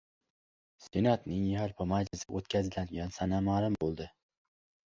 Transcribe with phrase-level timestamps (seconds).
[0.85, 4.13] Senatning yalpi majlisi o‘tkaziladigan sana ma’lum bo‘ldi